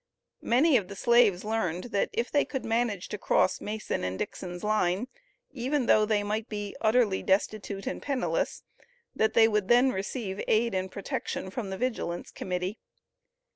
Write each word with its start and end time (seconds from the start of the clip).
Many 0.41 0.77
of 0.77 0.87
the 0.87 0.95
slaves 0.95 1.43
learned 1.45 1.91
if 2.11 2.31
they 2.31 2.43
could 2.43 2.65
manage 2.65 3.07
to 3.09 3.19
cross 3.19 3.61
Mason 3.61 4.03
and 4.03 4.17
Dixon's 4.17 4.63
line, 4.63 5.07
even 5.51 5.85
though 5.85 6.05
they 6.07 6.23
might 6.23 6.49
be 6.49 6.75
utterly 6.81 7.21
destitute 7.21 7.85
and 7.85 8.01
penniless, 8.01 8.63
that 9.15 9.35
they 9.35 9.47
would 9.47 9.67
then 9.67 9.91
receive 9.91 10.41
aid 10.47 10.73
and 10.73 10.91
protection 10.91 11.51
from 11.51 11.69
the 11.69 11.77
Vigilance 11.77 12.31
Committee. 12.31 12.79